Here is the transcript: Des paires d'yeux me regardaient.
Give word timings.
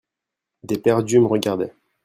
Des 0.63 0.79
paires 0.79 1.03
d'yeux 1.03 1.21
me 1.21 1.27
regardaient. 1.27 1.75